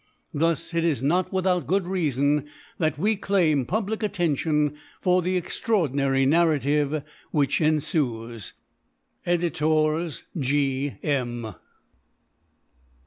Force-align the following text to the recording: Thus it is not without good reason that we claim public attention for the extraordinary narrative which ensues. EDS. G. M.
Thus 0.33 0.73
it 0.73 0.83
is 0.83 1.03
not 1.03 1.31
without 1.31 1.67
good 1.67 1.85
reason 1.85 2.49
that 2.79 2.97
we 2.97 3.15
claim 3.15 3.67
public 3.67 4.01
attention 4.01 4.73
for 4.99 5.21
the 5.21 5.37
extraordinary 5.37 6.25
narrative 6.25 7.03
which 7.29 7.61
ensues. 7.61 8.53
EDS. 9.27 10.23
G. 10.39 10.97
M. 11.03 11.53